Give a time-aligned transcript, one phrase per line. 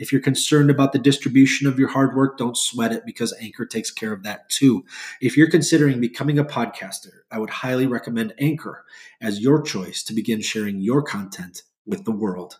[0.00, 3.66] if you're concerned about the distribution of your hard work, don't sweat it because Anchor
[3.66, 4.82] takes care of that too.
[5.20, 8.84] If you're considering becoming a podcaster, I would highly recommend Anchor
[9.20, 12.58] as your choice to begin sharing your content with the world.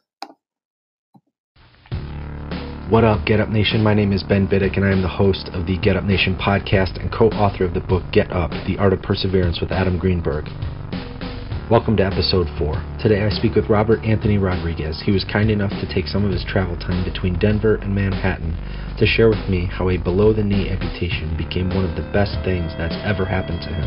[2.90, 3.82] What up, Get Up Nation?
[3.82, 6.36] My name is Ben Biddick, and I am the host of the Get Up Nation
[6.36, 9.96] podcast and co author of the book Get Up The Art of Perseverance with Adam
[9.96, 10.44] Greenberg.
[11.70, 12.98] Welcome to episode 4.
[12.98, 15.00] Today I speak with Robert Anthony Rodriguez.
[15.06, 18.58] He was kind enough to take some of his travel time between Denver and Manhattan
[18.98, 22.34] to share with me how a below the knee amputation became one of the best
[22.42, 23.86] things that's ever happened to him.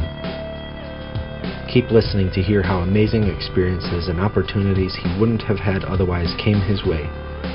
[1.76, 6.64] Keep listening to hear how amazing experiences and opportunities he wouldn't have had otherwise came
[6.64, 7.04] his way.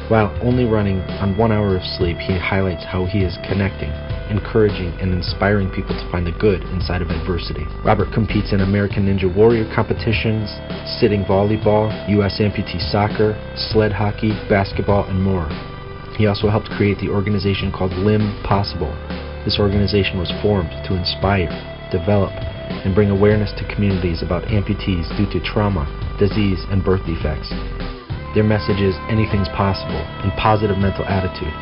[0.09, 3.93] While only running on one hour of sleep, he highlights how he is connecting
[4.31, 7.67] encouraging, and inspiring people to find the good inside of adversity.
[7.85, 10.53] Robert competes in American Ninja Warrior competitions,
[11.01, 11.89] sitting volleyball,
[12.21, 12.39] U.S.
[12.41, 15.49] amputee soccer, sled hockey, basketball, and more.
[16.17, 18.93] He also helped create the organization called Limb Possible.
[19.45, 21.49] This organization was formed to inspire,
[21.91, 22.33] develop,
[22.85, 25.87] and bring awareness to communities about amputees due to trauma,
[26.19, 27.49] disease, and birth defects.
[28.35, 31.55] Their message is anything's possible and positive mental attitude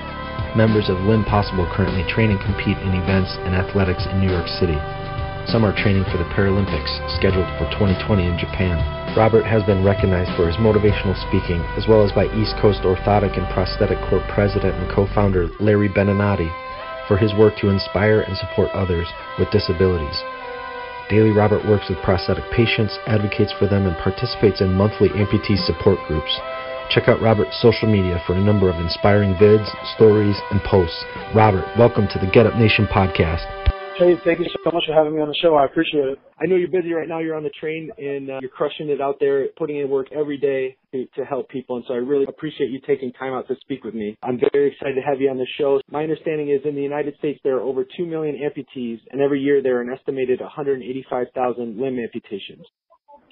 [0.56, 4.48] Members of Limb Possible currently train and compete in events and athletics in New York
[4.48, 4.81] City.
[5.53, 8.81] Some are training for the Paralympics, scheduled for 2020 in Japan.
[9.12, 13.37] Robert has been recognized for his motivational speaking, as well as by East Coast Orthotic
[13.37, 16.48] and Prosthetic Corp president and co-founder Larry Benenati
[17.06, 19.06] for his work to inspire and support others
[19.39, 20.17] with disabilities.
[21.12, 26.00] Daily Robert works with prosthetic patients, advocates for them, and participates in monthly amputee support
[26.09, 26.32] groups.
[26.91, 29.66] Check out Robert's social media for a number of inspiring vids,
[29.97, 31.04] stories, and posts.
[31.34, 33.44] Robert, welcome to the Get Up Nation podcast.
[33.98, 35.54] Hey, thank you so much for having me on the show.
[35.54, 36.19] I appreciate it.
[36.38, 37.19] I know you're busy right now.
[37.19, 40.36] You're on the train and uh, you're crushing it out there, putting in work every
[40.36, 41.76] day to, to help people.
[41.76, 44.19] And so I really appreciate you taking time out to speak with me.
[44.22, 45.80] I'm very excited to have you on the show.
[45.91, 49.41] My understanding is in the United States, there are over 2 million amputees, and every
[49.41, 52.66] year there are an estimated 185,000 limb amputations.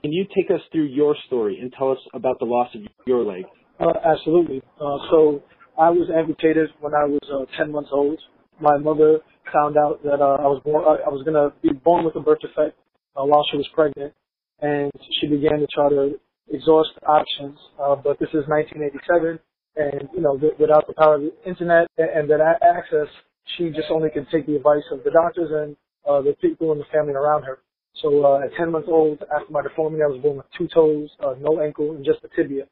[0.05, 3.25] Can you take us through your story and tell us about the loss of your
[3.25, 3.47] leg?
[3.81, 4.61] Uh, absolutely.
[4.77, 5.43] Uh, so
[5.81, 8.21] I was amputated when I was uh, 10 months old.
[8.61, 9.21] My mother
[9.51, 10.85] found out that uh, I was born.
[10.85, 12.77] I was going to be born with a birth defect
[13.17, 14.13] uh, while she was pregnant,
[14.61, 16.21] and she began to try to
[16.53, 17.57] exhaust options.
[17.81, 19.41] Uh, but this is 1987,
[19.81, 23.09] and you know, without the power of the internet and, and that access,
[23.57, 26.79] she just only could take the advice of the doctors and uh, the people in
[26.79, 27.65] the family around her.
[28.03, 31.11] So uh, at 10 months old, after my deformity, I was born with two toes,
[31.25, 32.65] uh, no ankle, and just a tibia.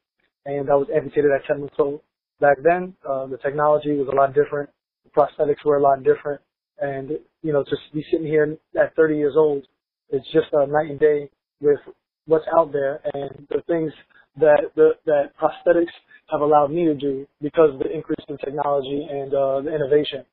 [0.47, 2.01] And I was amputated at 10 months old.
[2.41, 4.69] Back then, uh, the technology was a lot different.
[5.05, 6.41] The prosthetics were a lot different.
[6.81, 7.11] And,
[7.43, 9.65] you know, to be sitting here at 30 years old,
[10.11, 11.79] it's just a night and day with
[12.27, 13.93] what's out there and the things
[14.41, 15.93] that the, that prosthetics
[16.31, 20.25] have allowed me to do because of the increase in technology and uh, the innovation.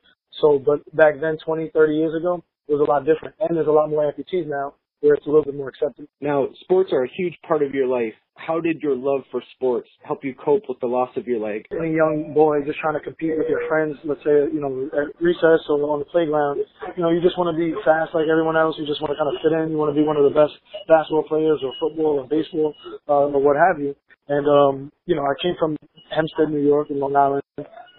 [0.41, 3.35] So, but back then, 20, 30 years ago, was a lot different.
[3.39, 6.07] And there's a lot more amputees now where it's a little bit more accepted.
[6.19, 8.13] Now, sports are a huge part of your life.
[8.35, 11.65] How did your love for sports help you cope with the loss of your leg?
[11.71, 15.11] Any young boy just trying to compete with your friends, let's say, you know, at
[15.21, 16.63] recess or on the playground,
[16.95, 18.75] you know, you just want to be fast like everyone else.
[18.79, 19.71] You just want to kind of fit in.
[19.71, 20.55] You want to be one of the best
[20.87, 22.73] basketball players or football or baseball
[23.07, 23.95] uh, or what have you.
[24.27, 25.75] And, um, you know, I came from
[26.11, 27.43] Hempstead, New York in Long Island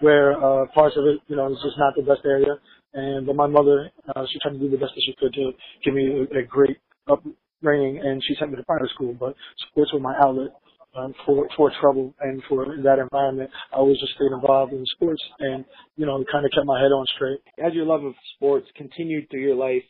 [0.01, 2.57] where uh, parts of it, you know, is just not the best area.
[2.93, 5.51] And but my mother, uh, she tried to do the best that she could to
[5.83, 9.13] give me a, a great upbringing, and she sent me to private school.
[9.13, 9.35] But
[9.69, 10.51] sports were my outlet
[10.95, 13.49] um, for for trouble and for that environment.
[13.71, 15.63] I always just stayed involved in sports, and
[15.95, 17.39] you know, kind of kept my head on straight.
[17.63, 19.83] As your love of sports continued through your life,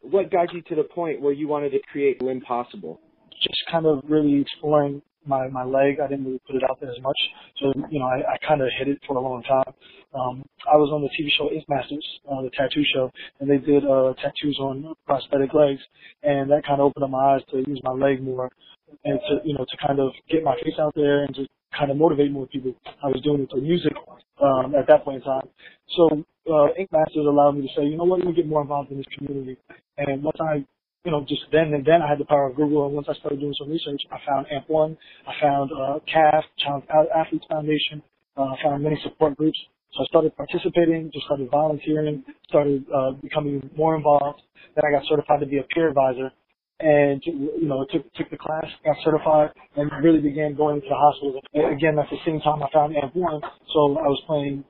[0.00, 3.00] what got you to the point where you wanted to create Limb Possible?
[3.42, 6.00] Just kind of really exploring my my leg.
[6.02, 7.18] I didn't really put it out there as much,
[7.60, 9.72] so you know I, I kind of hid it for a long time.
[10.14, 13.10] Um, I was on the TV show Ink Masters, uh, the tattoo show,
[13.40, 15.80] and they did uh, tattoos on prosthetic legs,
[16.22, 18.50] and that kind of opened up my eyes to use my leg more,
[19.04, 21.46] and to you know to kind of get my face out there and to
[21.78, 22.74] kind of motivate more people.
[23.04, 23.92] I was doing it through music
[24.42, 25.48] um, at that point in time.
[25.96, 28.62] So uh, Ink Masters allowed me to say, you know what, let me get more
[28.62, 29.58] involved in this community.
[29.98, 30.64] And once I
[31.08, 32.84] you know, just then and then I had the power of Google.
[32.84, 36.88] And once I started doing some research, I found AMP1, I found uh, CAF, Challenged
[37.16, 38.02] Athletes Foundation,
[38.36, 39.58] uh, I found many support groups.
[39.94, 44.42] So I started participating, just started volunteering, started uh, becoming more involved.
[44.76, 46.30] Then I got certified to be a peer advisor,
[46.80, 50.94] and you know took took the class, got certified, and really began going to the
[50.94, 51.42] hospitals.
[51.56, 53.40] Again, at the same time I found AMP1,
[53.72, 54.62] so I was playing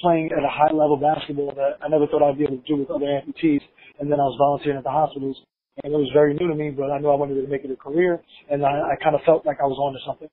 [0.00, 2.76] playing at a high level basketball that I never thought I'd be able to do
[2.78, 3.62] with other amputees.
[4.00, 5.36] And then I was volunteering at the hospitals,
[5.82, 7.70] and it was very new to me, but I knew I wanted to make it
[7.70, 10.28] a career, and I, I kind of felt like I was on to something.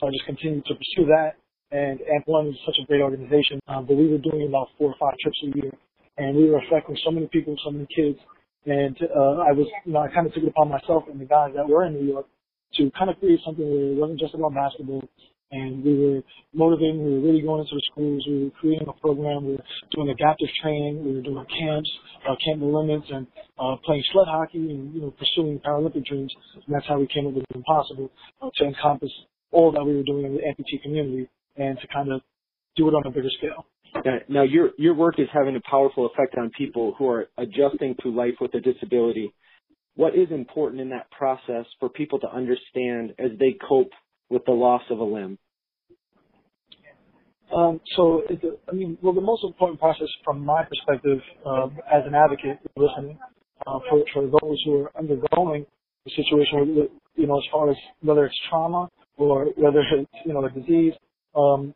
[0.00, 1.36] So I just continued to pursue that.
[1.70, 4.96] And AMP1 is such a great organization, um, but we were doing about four or
[4.98, 5.72] five trips a year,
[6.16, 8.18] and we were affecting so many people, so many kids.
[8.64, 11.24] And uh, I was, you know, I kind of took it upon myself and the
[11.24, 12.26] guys that were in New York
[12.74, 15.02] to kind of create something where it wasn't just about basketball,
[15.50, 16.22] and we were
[16.52, 17.04] motivating.
[17.04, 18.24] We were really going into the schools.
[18.28, 19.46] We were creating a program.
[19.46, 21.04] We were doing adaptive training.
[21.04, 21.90] We were doing camps,
[22.28, 23.26] uh, camp the limits, and
[23.58, 26.32] uh, playing sled hockey, and you know, pursuing Paralympic dreams.
[26.54, 28.10] And that's how we came up with Limb Possible
[28.54, 29.10] to encompass
[29.50, 32.20] all that we were doing in the amputee community, and to kind of
[32.76, 33.66] do it on a bigger scale.
[34.28, 38.10] Now, your your work is having a powerful effect on people who are adjusting to
[38.10, 39.32] life with a disability.
[39.96, 43.90] What is important in that process for people to understand as they cope
[44.30, 45.38] with the loss of a limb?
[47.54, 52.02] Um, so, it, I mean, well, the most important process from my perspective um, as
[52.06, 53.18] an advocate, listening,
[53.66, 55.64] uh, for, for those who are undergoing
[56.04, 60.44] the situation, you know, as far as whether it's trauma or whether it's, you know,
[60.44, 60.92] a disease,
[61.34, 61.74] um,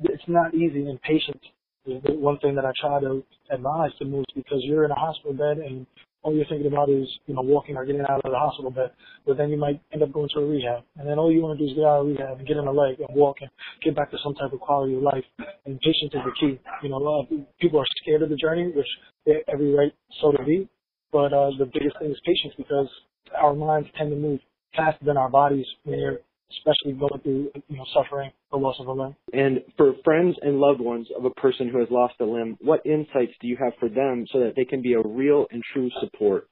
[0.00, 1.42] it's not easy and patience
[1.86, 4.94] is the one thing that I try to advise to most because you're in a
[4.94, 5.86] hospital bed and
[6.24, 8.90] all you're thinking about is, you know, walking or getting out of the hospital bed.
[9.26, 10.82] But then you might end up going to a rehab.
[10.96, 12.66] And then all you want to do is get out of rehab and get in
[12.66, 13.50] a leg and walk and
[13.84, 15.24] get back to some type of quality of life.
[15.66, 16.58] And patience is the key.
[16.82, 17.28] You know, a lot of
[17.60, 18.88] people are scared of the journey, which
[19.26, 20.68] they have every right so to be.
[21.12, 22.88] But uh, the biggest thing is patience because
[23.36, 24.40] our minds tend to move
[24.74, 26.18] faster than our bodies when you're
[26.50, 29.16] especially going through you know suffering the loss of a limb.
[29.32, 32.84] And for friends and loved ones of a person who has lost a limb, what
[32.84, 35.90] insights do you have for them so that they can be a real and true
[36.00, 36.48] support?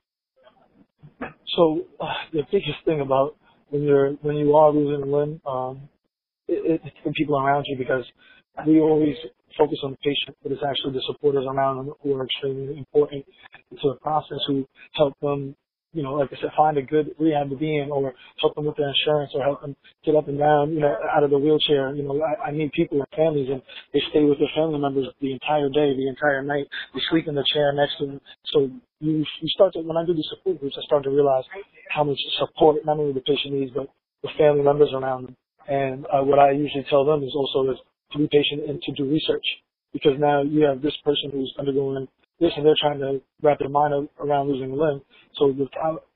[1.57, 3.37] So uh, the biggest thing about
[3.71, 5.89] when you're when you are losing a limb, um,
[6.49, 8.05] it, it's the people around you because
[8.67, 9.17] we always
[9.59, 13.25] focus on the patient, but it's actually the supporters around them who are extremely important
[13.71, 15.55] to the process who help them
[15.93, 18.65] you know, like I said, find a good rehab to be in or help them
[18.65, 21.39] with their insurance or help them get up and down, you know, out of the
[21.39, 21.95] wheelchair.
[21.95, 23.61] You know, I, I need people and families and
[23.93, 26.67] they stay with their family members the entire day, the entire night.
[26.95, 28.21] They sleep in the chair next to them.
[28.53, 31.45] So you, you start to, when I do these support groups, I start to realize
[31.91, 33.89] how much support not only the patient needs, but
[34.23, 35.37] the family members around them.
[35.69, 37.79] And uh, what I usually tell them is also is
[38.13, 39.45] to be patient and to do research
[39.93, 42.09] because now you have this person who's undergoing
[42.43, 45.01] this and they're trying to wrap their mind around losing a limb.
[45.39, 45.67] So the,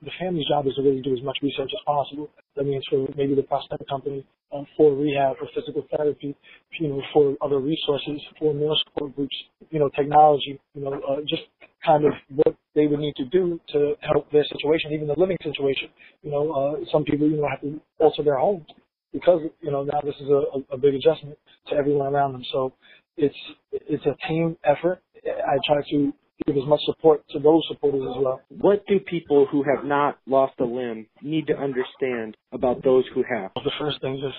[0.03, 2.29] the family's job is to really do as much research as possible.
[2.57, 6.35] That means for maybe the prosthetic company, uh, for rehab, for physical therapy,
[6.81, 9.37] you know, for other resources, for more support groups,
[9.71, 11.43] you know, technology, you know, uh, just
[11.85, 15.39] kind of what they would need to do to help their situation, even the living
[15.43, 15.89] situation.
[16.23, 18.67] You know, uh, some people, you know, have to alter their homes
[19.13, 21.39] because, you know, now this is a, a big adjustment
[21.69, 22.45] to everyone around them.
[22.53, 22.73] So
[23.17, 23.37] it's,
[23.73, 26.13] it's a team effort I try to
[26.47, 28.41] give as much support to those supporters as well.
[28.49, 33.25] What do people who have not lost a limb need to understand about those who
[33.29, 33.53] have?
[33.55, 34.35] The first thing is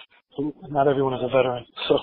[0.69, 1.65] not everyone is a veteran.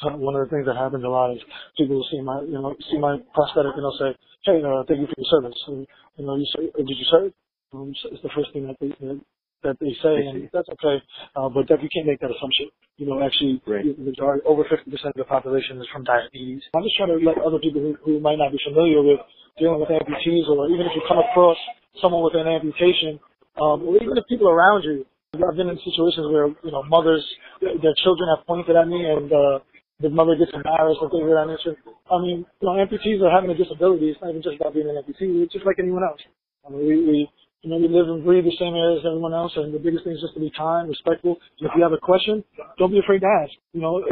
[0.00, 1.42] So one of the things that happens a lot is
[1.76, 5.00] people will see my, you know, see my prosthetic and they'll say, "Hey, uh, thank
[5.00, 7.32] you for your service." And, you know, you say, "Did you serve?"
[7.72, 9.20] Um, so it's the first thing that they that
[9.62, 11.02] they say, and that's okay.
[11.36, 12.72] Uh, but that you can't make that assumption.
[12.96, 13.84] You know, actually, right.
[13.84, 16.62] the majority, over 50% of the population is from diabetes.
[16.76, 19.20] I'm just trying to let other people who, who might not be familiar with
[19.58, 21.56] dealing with amputees, or even if you come across
[22.00, 23.20] someone with an amputation,
[23.60, 25.04] um, or even if people around you.
[25.30, 27.22] I've been in situations where you know mothers,
[27.62, 29.62] their children have pointed at me, and uh,
[30.00, 31.76] the mother gets embarrassed and things of that nature.
[32.10, 34.10] I mean, you know, amputees are having a disability.
[34.10, 35.44] It's not even just about being an amputee.
[35.44, 36.20] It's just like anyone else.
[36.66, 37.18] I mean, we, we
[37.62, 40.04] you know, we live and breathe the same air as everyone else, and the biggest
[40.04, 41.36] thing is just to be kind, respectful.
[41.60, 42.42] And if you have a question,
[42.78, 43.52] don't be afraid to ask.
[43.72, 44.04] You know,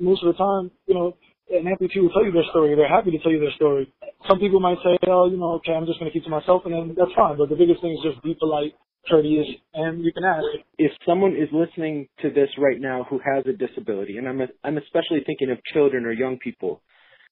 [0.00, 1.16] most of the time, you know,
[1.50, 2.74] an amputee will tell you their story.
[2.76, 3.92] They're happy to tell you their story.
[4.28, 6.62] Some people might say, oh, you know, okay, I'm just going to keep to myself,
[6.64, 7.36] and then that's fine.
[7.36, 8.72] But the biggest thing is just be polite,
[9.10, 10.46] courteous, and you can ask.
[10.78, 14.46] If someone is listening to this right now who has a disability, and I'm, a,
[14.62, 16.80] I'm especially thinking of children or young people,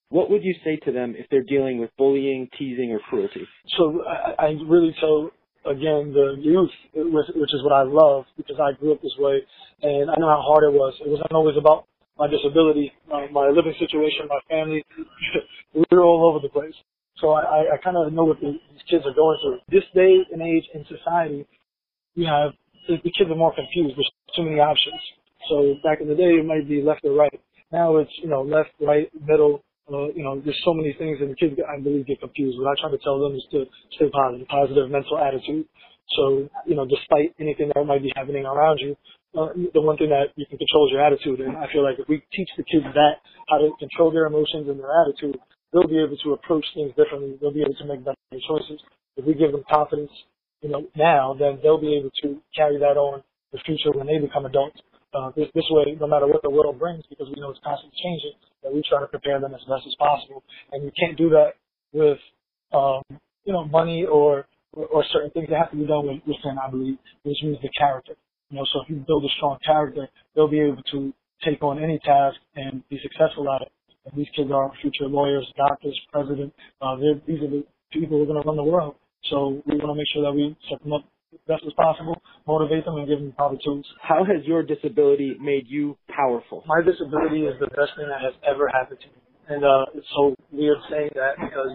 [0.09, 3.47] what would you say to them if they're dealing with bullying, teasing, or cruelty?
[3.79, 5.31] So I, I really tell
[5.67, 9.41] again the youth, which is what I love because I grew up this way,
[9.83, 10.95] and I know how hard it was.
[11.05, 11.87] It wasn't always about
[12.19, 14.85] my disability, my, my living situation, my family.
[15.75, 16.75] we were all over the place.
[17.19, 19.59] So I, I kind of know what the, these kids are going through.
[19.69, 21.47] This day and age in society,
[22.15, 22.53] you have
[22.89, 23.97] the, the kids are more confused.
[23.97, 25.01] There's too many options.
[25.49, 27.41] So back in the day, it might be left or right.
[27.73, 31.31] Now it's you know left, right, middle, uh, you know, there's so many things and
[31.31, 32.59] the kids, I believe, get confused.
[32.59, 33.67] What I try to tell them is to
[33.97, 35.67] stay positive, positive mental attitude.
[36.17, 38.97] So, you know, despite anything that might be happening around you,
[39.39, 41.41] uh, the one thing that you can control is your attitude.
[41.41, 44.67] And I feel like if we teach the kids that, how to control their emotions
[44.67, 45.39] and their attitude,
[45.73, 47.39] they'll be able to approach things differently.
[47.39, 48.83] They'll be able to make better choices.
[49.17, 50.11] If we give them confidence,
[50.63, 54.19] you know, now, then they'll be able to carry that on the future when they
[54.19, 54.81] become adults
[55.15, 57.97] uh, this, this way, no matter what the world brings, because we know it's constantly
[58.03, 60.43] changing, that we try to prepare them as best as possible.
[60.73, 61.55] And you can't do that
[61.93, 62.19] with,
[62.73, 63.03] um,
[63.45, 66.59] you know, money or, or, or certain things that have to be done with, within,
[66.59, 68.15] I believe, which means the character.
[68.51, 71.13] You know, so if you build a strong character, they'll be able to
[71.45, 73.73] take on any task and be successful at it.
[74.07, 76.53] And these kids are future lawyers, doctors, president.
[76.81, 78.97] Uh, these are the people who are going to run the world.
[79.31, 81.05] So we want to make sure that we set them up
[81.47, 83.87] best as possible, motivate them, and give them proper tools.
[84.03, 86.65] How has your disability made you powerful?
[86.67, 89.21] My disability is the best thing that has ever happened to me.
[89.49, 91.71] And uh, it's so weird saying that because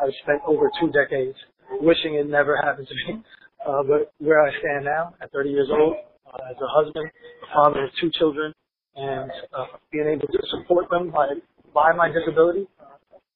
[0.00, 1.36] I've spent over two decades
[1.80, 3.22] wishing it never happened to me.
[3.66, 5.96] Uh, but where I stand now, at 30 years old,
[6.26, 7.08] uh, as a husband,
[7.42, 8.52] a father of two children,
[8.96, 11.28] and uh, being able to support them by,
[11.72, 12.66] by my disability,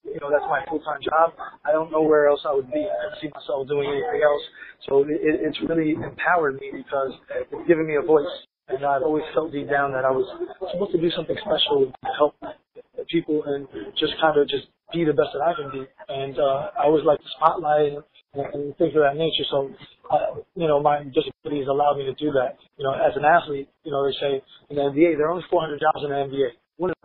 [0.04, 1.34] you know, that's my full-time job.
[1.64, 2.86] I don't know where else I would be.
[2.86, 4.42] I don't see myself doing anything else.
[4.88, 8.28] So it, it's really empowered me because it's given me a voice.
[8.68, 10.28] And I've always felt deep down that I was
[10.72, 12.36] supposed to do something special to help
[13.08, 15.84] people and just kind of just be the best that I can be.
[16.08, 18.04] And uh, I always like the spotlight and,
[18.52, 19.44] and things of that nature.
[19.50, 19.72] So,
[20.12, 22.60] uh, you know, my disability has allowed me to do that.
[22.76, 25.48] You know, as an athlete, you know, they say in the NBA, there are only
[25.48, 26.52] 400 jobs in the NBA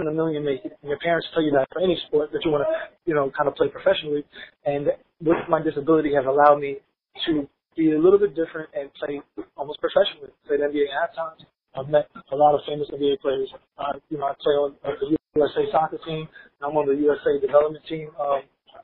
[0.04, 0.78] in a million make it.
[0.82, 2.72] And your parents tell you that for any sport that you want to,
[3.06, 4.24] you know, kind of play professionally.
[4.66, 4.88] And
[5.24, 6.78] with my disability has allowed me
[7.26, 9.22] to be a little bit different and play
[9.58, 10.30] almost professionally.
[10.48, 11.42] Played NBA half times.
[11.76, 13.50] I've met a lot of famous NBA players.
[13.78, 16.28] Uh, you know, I play on the USA soccer team.
[16.62, 18.10] I'm on the USA development team.
[18.20, 18.44] Um,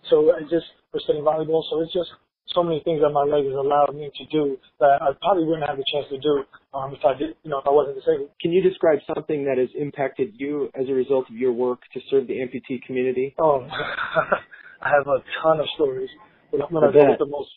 [0.09, 1.61] so I just was sitting volleyball.
[1.69, 2.09] So it's just
[2.53, 5.67] so many things that my leg has allowed me to do that I probably wouldn't
[5.67, 8.29] have the chance to do um, if I did, you know, if I wasn't disabled.
[8.41, 11.99] Can you describe something that has impacted you as a result of your work to
[12.09, 13.35] serve the amputee community?
[13.39, 13.67] Oh,
[14.81, 16.09] I have a ton of stories,
[16.51, 17.49] but I'm going to go with the most,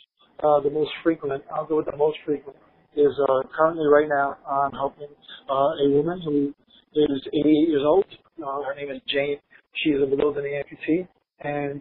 [0.42, 1.42] uh, the most frequent.
[1.54, 2.56] I'll go with the most frequent.
[2.94, 5.08] Is uh, currently right now I'm helping
[5.48, 6.52] uh, a woman who
[6.94, 8.04] is 88 years old.
[8.38, 9.38] Uh, her name is Jane.
[9.82, 11.08] She is a below the knee amputee,
[11.40, 11.80] and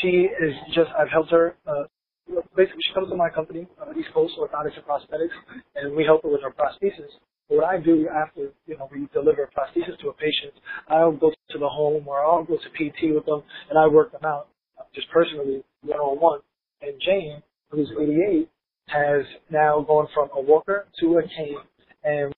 [0.00, 0.90] she is just.
[0.98, 1.84] I've helped her uh,
[3.02, 5.34] comes to my company, uh, East Coast Orthotics and Prosthetics,
[5.74, 7.10] and we help her with her prosthesis.
[7.48, 10.52] What I do after, you know, we deliver prosthesis to a patient,
[10.88, 14.12] I'll go to the home or I'll go to PT with them and I work
[14.12, 14.48] them out,
[14.94, 16.40] just personally, one on one.
[16.80, 18.48] And Jane, who's 88,
[18.88, 21.58] has now gone from a walker to a cane,
[22.04, 22.32] and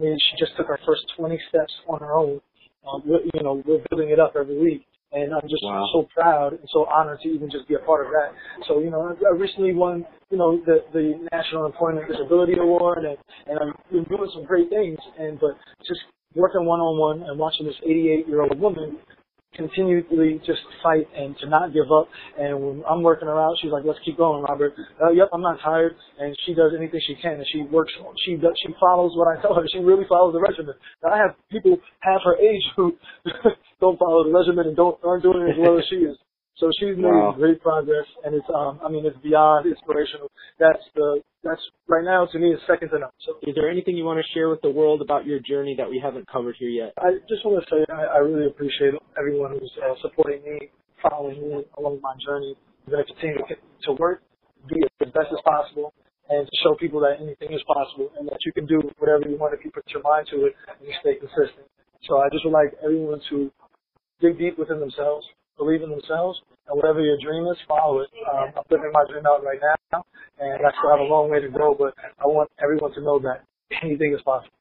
[0.00, 2.40] she just took her first 20 steps on her own.
[2.86, 5.88] Um, you know, we're building it up every week and I'm just wow.
[5.92, 8.34] so proud and so honored to even just be a part of that.
[8.66, 13.04] So you know, I, I recently won you know the the National Employment Disability Award,
[13.04, 13.16] and
[13.46, 14.98] and I've been doing some great things.
[15.18, 15.56] And but
[15.86, 16.00] just
[16.34, 18.98] working one on one and watching this 88 year old woman
[19.56, 22.08] continually just fight and to not give up.
[22.38, 25.42] And when I'm working her out, she's like, "Let's keep going, Robert." Uh, yep, I'm
[25.42, 27.92] not tired, and she does anything she can, and she works.
[28.24, 28.54] She does.
[28.66, 29.64] She follows what I tell her.
[29.72, 30.74] She really follows the regimen.
[31.04, 32.96] I have people half her age who
[33.80, 36.16] don't follow the regimen and don't aren't doing it as well as she is.
[36.56, 37.34] So she's made wow.
[37.36, 40.30] great progress, and it's um I mean it's beyond inspirational.
[40.58, 43.10] That's the that's right now to me is second to none.
[43.26, 45.90] So is there anything you want to share with the world about your journey that
[45.90, 46.94] we haven't covered here yet?
[46.98, 50.70] I just want to say I, I really appreciate everyone who's uh, supporting me,
[51.02, 52.54] following me along my journey.
[52.86, 53.56] I'm going to continue to,
[53.88, 54.22] to work,
[54.68, 55.92] be as best as possible,
[56.28, 59.36] and to show people that anything is possible and that you can do whatever you
[59.36, 61.66] want if you put your mind to it and you stay consistent.
[62.06, 63.50] So I just would like everyone to
[64.20, 68.08] dig deep within themselves believe in themselves, and whatever your dream is, follow it.
[68.32, 70.04] Um, I'm living my dream out right now,
[70.38, 73.18] and I still have a long way to go, but I want everyone to know
[73.20, 73.44] that
[73.82, 74.52] anything is possible.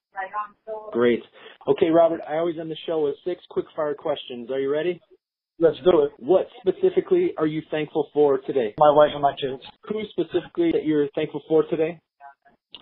[0.91, 1.23] Great.
[1.67, 4.51] Okay, Robert, I always end the show with six quick fire questions.
[4.51, 5.01] Are you ready?
[5.59, 6.11] Let's do it.
[6.19, 8.73] What specifically are you thankful for today?
[8.77, 9.63] My wife and my kids.
[9.89, 11.99] Who specifically that you're thankful for today?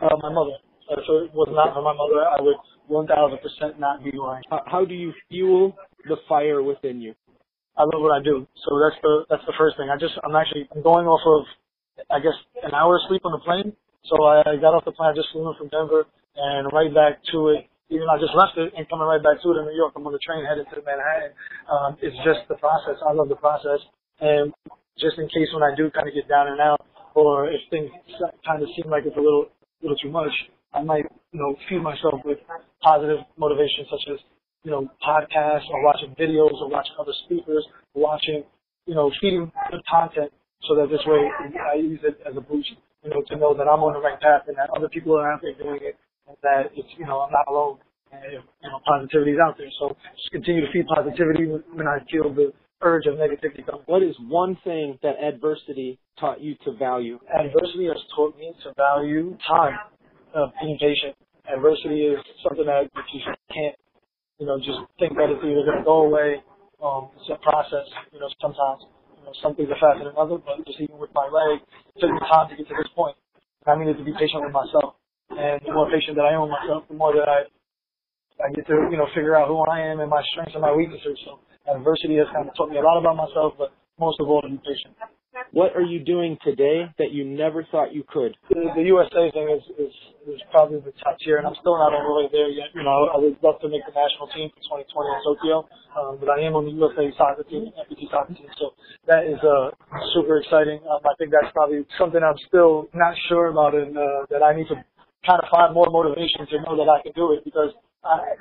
[0.02, 0.54] Uh, my mother.
[0.90, 2.56] Uh, so it was not for my mother, I would
[2.90, 4.44] 1,000% not be lying.
[4.50, 5.76] How, how do you fuel
[6.08, 7.14] the fire within you?
[7.78, 8.48] I love what I do.
[8.68, 9.90] So that's the that's the first thing.
[9.90, 11.48] I just I'm actually I'm going off of
[12.10, 13.74] I guess an hour of sleep on the plane.
[14.10, 15.14] So I, got off the plane.
[15.14, 17.70] I just flew in from Denver and right back to it.
[17.94, 19.94] Even I just left it and coming right back to it in New York.
[19.96, 21.36] I'm on the train headed to Manhattan.
[21.70, 22.98] Um, it's just the process.
[23.04, 23.84] I love the process.
[24.24, 24.56] And
[24.98, 26.82] just in case when I do kind of get down and out,
[27.14, 27.92] or if things
[28.48, 29.52] kind of seem like it's a little
[29.84, 30.32] little too much,
[30.74, 32.40] I might you know feed myself with
[32.82, 34.20] positive motivation such as
[34.64, 38.44] you know, podcasts or watching videos or watching other speakers, or watching,
[38.86, 40.32] you know, feeding good content
[40.68, 42.70] so that this way I use it as a boost,
[43.04, 45.32] you know, to know that I'm on the right path and that other people are
[45.32, 47.78] out there doing it and that it's, you know, I'm not alone
[48.12, 49.72] and, you know, positivity is out there.
[49.80, 53.84] So just continue to feed positivity when I feel the urge of negativity coming.
[53.86, 57.20] What is one thing that adversity taught you to value?
[57.34, 59.78] Adversity has taught me to value time,
[60.36, 61.16] uh, being patient.
[61.52, 63.22] Adversity is something that you you
[64.52, 66.44] know, just think that it's either going to go away.
[66.84, 68.84] Um, it's a process, you know, sometimes.
[69.16, 71.98] You know, some things are faster than others, but just even with my leg, it
[72.04, 73.16] took me time to get to this point.
[73.64, 75.00] I needed to be patient with myself.
[75.32, 77.48] And the more patient that I am with myself, the more that I
[78.42, 80.74] I get to, you know, figure out who I am and my strengths and my
[80.74, 81.20] weaknesses.
[81.26, 81.40] So
[81.70, 84.50] adversity has kind of taught me a lot about myself, but most of all to
[84.50, 84.98] be patient.
[85.52, 88.36] What are you doing today that you never thought you could?
[88.50, 89.94] The, the USA thing is, is
[90.28, 92.72] is probably the top tier, and I'm still not all the way there yet.
[92.76, 95.56] You know, I would love to make the national team for 2020 in Tokyo,
[96.00, 98.72] um, but I am on the USA soccer team, FPT soccer team, so
[99.08, 99.76] that is uh,
[100.16, 100.80] super exciting.
[100.88, 104.56] Um, I think that's probably something I'm still not sure about, and uh, that I
[104.56, 104.80] need to
[105.28, 107.76] kind of find more motivation to know that I can do it because
[108.08, 108.40] I,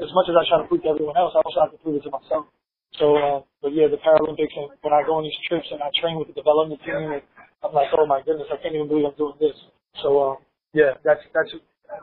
[0.00, 2.00] as much as I try to prove to everyone else, I also have to prove
[2.00, 2.48] it to myself.
[2.96, 5.90] So, uh, but yeah, the Paralympics and when I go on these trips and I
[6.00, 7.22] train with the development team, and
[7.62, 9.54] I'm like, oh my goodness, I can't even believe I'm doing this.
[10.02, 10.34] So, uh,
[10.72, 11.52] yeah, that's that's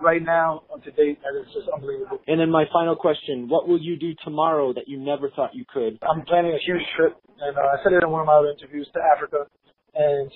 [0.01, 1.19] right now to date.
[1.23, 2.19] That is just unbelievable.
[2.27, 5.65] And then my final question: What will you do tomorrow that you never thought you
[5.71, 5.99] could?
[6.01, 8.51] I'm planning a huge trip, and uh, I said it in one of my other
[8.51, 9.45] interviews to Africa,
[9.95, 10.31] and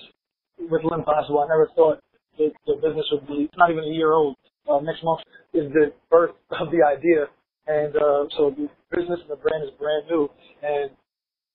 [0.70, 2.00] with Limb Possible, I never thought
[2.38, 4.36] the, the business would be it's not even a year old.
[4.70, 5.20] Uh, next month
[5.52, 6.30] is the birth
[6.60, 7.26] of the idea,
[7.70, 10.28] and uh, so the business and the brand is brand new.
[10.62, 10.90] And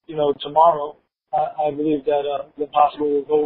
[0.08, 0.96] you know, tomorrow
[1.34, 3.42] I, I believe that uh, the possible will go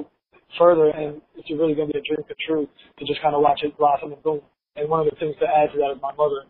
[0.57, 3.41] further, and it's really going to be a dream come true to just kind of
[3.41, 4.41] watch it blossom and boom.
[4.75, 6.45] And one of the things to add to that is my mother.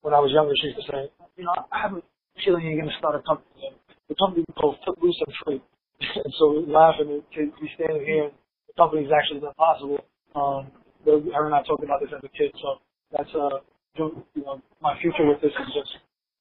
[0.00, 1.00] When I was younger, she used to say,
[1.36, 2.00] you know, I have a
[2.44, 3.68] feeling you're going to start a company.
[3.68, 3.76] And
[4.08, 5.60] the company called Footloose and Free.
[6.24, 8.32] and so we're laughing to be standing here.
[8.68, 10.00] The company's actually been possible.
[10.32, 10.72] Um,
[11.04, 12.80] her and I talked about this as a kid, so
[13.12, 13.60] that's uh,
[13.98, 15.90] you know, my future with this is just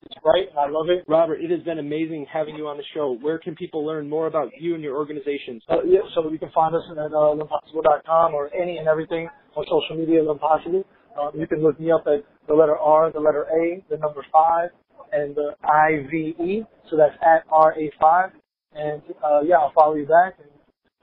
[0.06, 1.04] it's bright and I love it.
[1.08, 3.18] Robert, it has been amazing having you on the show.
[3.22, 5.62] Where can people learn more about you and your organizations?
[5.70, 9.66] Uh, yeah, so you can find us at uh, limbpossible.com or any and everything on
[9.66, 10.86] social media, Limb Possible.
[11.20, 14.26] Um, you can look me up at the letter R, the letter A, the number
[14.32, 14.70] five,
[15.12, 16.64] and the I-V-E.
[16.90, 18.32] So that's at R-A-5.
[18.74, 20.36] And uh, yeah, I'll follow you back.
[20.40, 20.49] And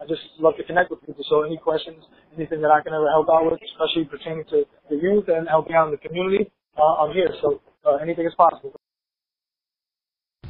[0.01, 1.25] I just love to connect with people.
[1.29, 2.05] So any questions,
[2.37, 5.75] anything that I can ever help out with, especially pertaining to the youth and helping
[5.75, 7.31] out in the community, uh, I'm here.
[7.41, 8.75] So uh, anything is possible.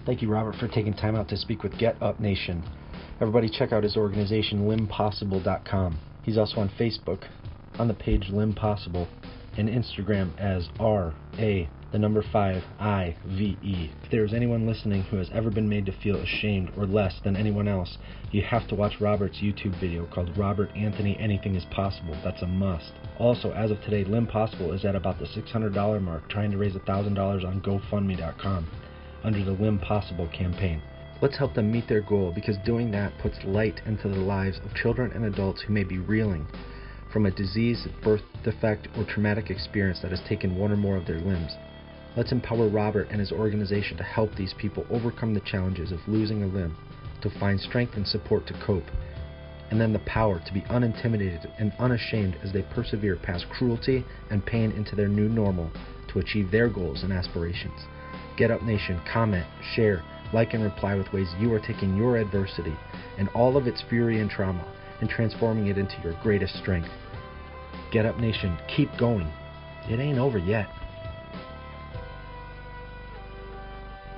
[0.04, 2.62] Thank you, Robert, for taking time out to speak with Get Up Nation.
[3.20, 5.98] Everybody check out his organization, limbpossible.com.
[6.22, 7.24] He's also on Facebook
[7.78, 9.08] on the page Limb Possible
[9.56, 13.90] and Instagram as R A the number 5 I V E.
[14.02, 17.20] If there is anyone listening who has ever been made to feel ashamed or less
[17.22, 17.96] than anyone else,
[18.32, 22.14] you have to watch Robert's YouTube video called Robert Anthony Anything is Possible.
[22.24, 22.92] That's a must.
[23.18, 26.74] Also, as of today, Limb Possible is at about the $600 mark trying to raise
[26.74, 28.68] $1,000 on GoFundMe.com
[29.24, 30.82] under the Limb Possible campaign.
[31.22, 34.74] Let's help them meet their goal because doing that puts light into the lives of
[34.74, 36.46] children and adults who may be reeling
[37.12, 41.06] from a disease, birth defect, or traumatic experience that has taken one or more of
[41.06, 41.52] their limbs.
[42.16, 46.42] Let's empower Robert and his organization to help these people overcome the challenges of losing
[46.42, 46.76] a limb,
[47.22, 48.90] to find strength and support to cope,
[49.70, 54.46] and then the power to be unintimidated and unashamed as they persevere past cruelty and
[54.46, 55.70] pain into their new normal
[56.08, 57.80] to achieve their goals and aspirations.
[58.36, 62.76] Get Up Nation, comment, share, like, and reply with ways you are taking your adversity
[63.18, 64.64] and all of its fury and trauma
[65.00, 66.88] and transforming it into your greatest strength.
[67.92, 69.30] Get Up Nation, keep going.
[69.88, 70.68] It ain't over yet.